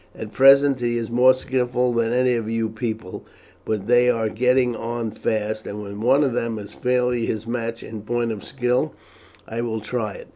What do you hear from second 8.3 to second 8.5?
of